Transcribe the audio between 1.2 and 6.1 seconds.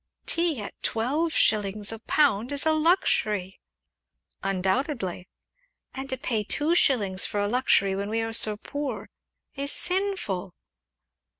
shillings a pound is a luxury!" "Undoubtedly!" "And